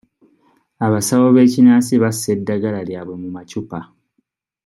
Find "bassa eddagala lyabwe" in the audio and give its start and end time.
2.03-3.15